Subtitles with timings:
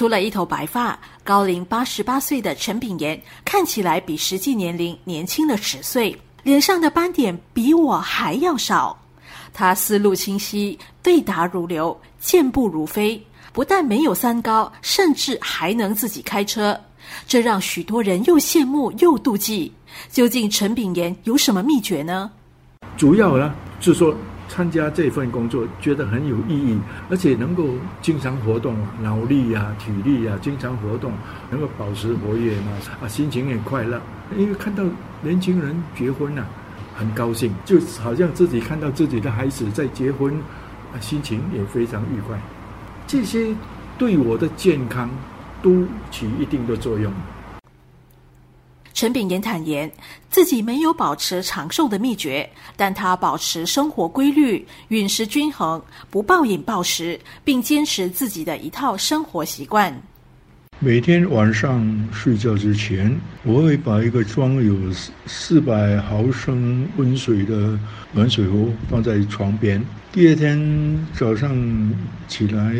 [0.00, 8.98] 除了一头白发，高龄八十八岁的陈炳炎看起来比实际年龄年轻了十岁，脸上的斑点比我还要少。
[9.52, 16.80] 他思路清晰，对答如流，健步如飞，不但没有三高，甚至还能自己开车，
[17.28, 19.70] 这让许多人又羡慕又妒忌。
[20.10, 22.30] 究竟陈炳炎有什么秘诀呢？
[22.96, 24.16] 主要呢，就是说。
[24.52, 26.76] 参加这份工作觉得很有意义，
[27.08, 27.68] 而且能够
[28.02, 31.12] 经常活动，脑力呀、体力呀，经常活动，
[31.52, 34.02] 能够保持活跃嘛，啊，心情也快乐。
[34.36, 34.82] 因为看到
[35.22, 36.44] 年轻人结婚了，
[36.96, 40.34] 很高兴，就好像自己看到自己的孩子在结婚，
[40.92, 42.36] 啊，心情也非常愉快。
[43.06, 43.54] 这些
[43.96, 45.08] 对我的健康
[45.62, 47.12] 都起一定的作用。
[49.00, 49.90] 陈炳炎坦言，
[50.28, 52.46] 自己没有保持长寿的秘诀，
[52.76, 59.90] 但他保持生活规律、饮食均衡，不暴饮暴食，并坚持自己的一套生活习惯。
[60.80, 61.82] 每天晚上
[62.12, 64.76] 睡觉之前，我会把一个装有
[65.24, 67.80] 四百毫升温水的
[68.12, 69.82] 暖水壶放在床边。
[70.12, 71.50] 第二天早上
[72.28, 72.76] 起来，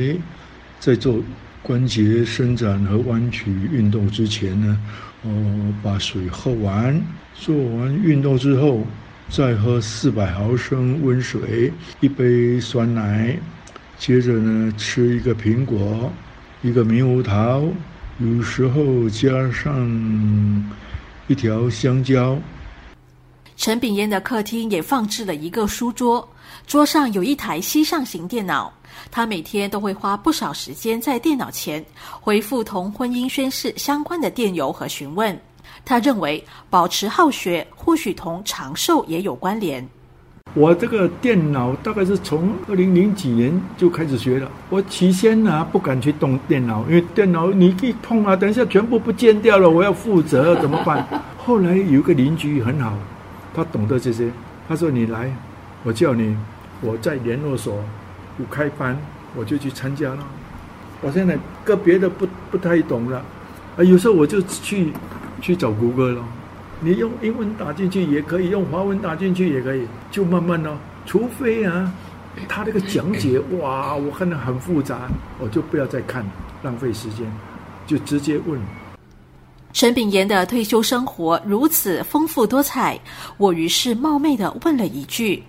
[0.79, 1.19] 再做
[1.63, 4.79] 关节伸展和弯曲运动之前呢。
[5.23, 6.99] 哦，把水喝完，
[7.35, 8.87] 做完运动之后，
[9.29, 13.39] 再喝四百毫升温水，一杯酸奶，
[13.99, 16.11] 接着呢吃一个苹果，
[16.63, 17.65] 一个猕猴桃，
[18.19, 20.71] 有时候加上
[21.27, 22.39] 一条香蕉。
[23.61, 26.27] 陈炳炎的客厅也放置了一个书桌，
[26.67, 28.73] 桌上有一台膝上型电脑。
[29.11, 31.85] 他每天都会花不少时间在电脑前
[32.23, 35.39] 回复同婚姻宣誓相关的电邮和询问。
[35.85, 39.87] 他认为保持好学或许同长寿也有关联。
[40.55, 44.51] 我这个电脑大概是从二零零几年就开始学了。
[44.71, 51.07] 我起先呢不敢去动电脑，因为电脑你一碰啊，等一下全部不见掉了，我要负责怎么办？
[51.37, 52.95] 后来有个邻居很好。
[53.53, 54.31] 他懂得这些，
[54.69, 55.35] 他说：“你来，
[55.83, 56.37] 我叫你，
[56.81, 57.83] 我在联络所
[58.39, 58.97] 有开班，
[59.35, 60.25] 我就去参加了。
[61.03, 63.25] 我现在个别的不不太懂了，
[63.77, 64.93] 啊，有时候我就去
[65.41, 66.23] 去找谷歌了。
[66.81, 70.77] 你用英文打进去也可以，用华文打进去也可以，就慢慢哦。
[71.05, 71.93] 除非啊，
[72.49, 75.09] 他那个讲解 哇，我看得很复杂，
[75.39, 76.25] 我就不要再看，
[76.63, 77.27] 浪费时间，
[77.87, 78.59] 就直接问。”
[79.73, 82.99] 陈炳炎的退休生活如此丰富多彩，
[83.37, 85.41] 我于是冒昧的问了一句：“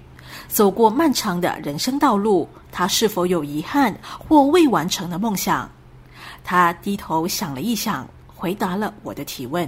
[0.47, 5.67] 走过漫长的人生道路，他是否有遗憾或未完成的梦想？”
[6.45, 9.67] 他低头想了一想，回答了我的提问。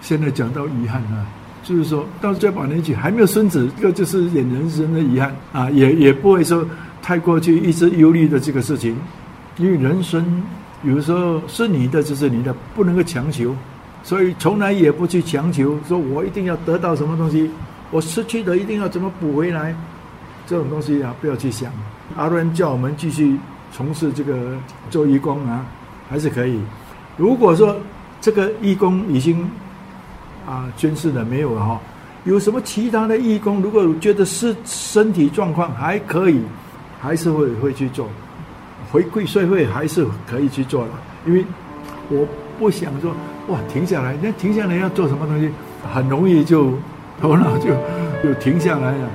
[0.00, 1.24] 现在讲到遗憾啊，
[1.62, 6.66] 就是说到这把年纪还没有孙子，这就是演人生的遗憾啊，也也不会说
[7.00, 8.98] 太过去一直忧虑的这个事情，
[9.56, 10.42] 因为人生。
[10.82, 13.54] 有时候是你的就是你的，不能够强求，
[14.02, 17.48] 所以从来也不去强求，说我一定要得到什么东西，
[17.90, 19.74] 我失去的一定要怎么补回来，
[20.46, 21.72] 这种东西啊不要去想。
[22.16, 23.38] 阿伦叫我们继续
[23.70, 24.56] 从事这个
[24.90, 25.64] 做义工啊，
[26.10, 26.58] 还是可以。
[27.16, 27.76] 如果说
[28.20, 29.48] 这个义工已经
[30.46, 31.80] 啊捐世了没有了哈，
[32.24, 36.40] 有什么其他的义工，如果觉得是身体状况还可以，
[37.00, 38.08] 还是会会去做。
[38.92, 40.90] 回馈社会还是可以去做的，
[41.26, 41.42] 因为
[42.10, 42.26] 我
[42.58, 43.10] 不想说
[43.48, 45.50] 哇停下来，那停下来要做什么东西，
[45.94, 46.72] 很容易就
[47.18, 47.70] 头脑就
[48.22, 49.10] 就停下来了。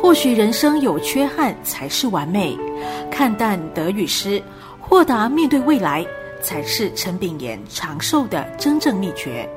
[0.00, 2.56] 或许人生有缺憾才是完美，
[3.10, 4.40] 看淡得与失，
[4.78, 6.06] 豁达面对未来，
[6.40, 9.48] 才是陈炳炎长寿的真正秘诀。